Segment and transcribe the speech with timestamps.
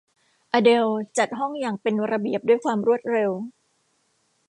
[0.51, 3.31] อเดลล์จัดห้องอย่างเป็นระเบียบด้วยความรวดเร็ว